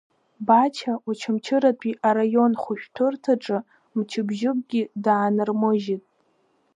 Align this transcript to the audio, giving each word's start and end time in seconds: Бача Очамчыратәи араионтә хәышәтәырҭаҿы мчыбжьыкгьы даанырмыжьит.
Бача 0.47 0.93
Очамчыратәи 1.09 1.99
араионтә 2.07 2.59
хәышәтәырҭаҿы 2.61 3.57
мчыбжьыкгьы 3.97 4.81
даанырмыжьит. 5.03 6.03